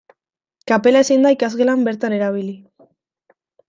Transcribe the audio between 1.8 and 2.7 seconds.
bertan erabili.